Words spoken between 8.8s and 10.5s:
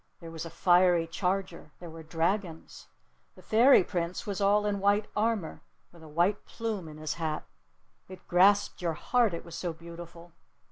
your heart, it was so beautiful.